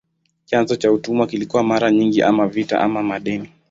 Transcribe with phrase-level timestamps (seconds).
[0.45, 3.49] Chanzo cha utumwa kilikuwa mara nyingi ama vita ama madeni.